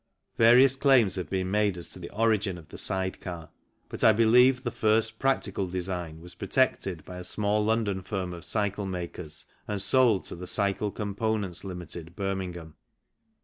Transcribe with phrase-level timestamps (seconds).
[0.37, 3.51] Various claims have been made as to the origin of the side car,
[3.87, 8.43] but I believe the first practical design was protected by a small London firm of
[8.43, 12.73] cycle makers and sold to the Cycle Components, Ltd., Birmingham.